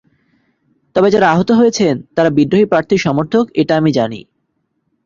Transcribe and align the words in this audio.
তবে 0.95 1.07
যাঁরা 1.09 1.27
আহত 1.31 1.49
হয়েছেন, 1.51 1.95
তাঁরা 2.15 2.29
বিদ্রোহী 2.29 2.65
প্রার্থীর 2.65 2.99
সমর্থক 2.99 3.45
এটা 3.53 3.73
আমি 3.77 3.91
জানি। 3.91 4.19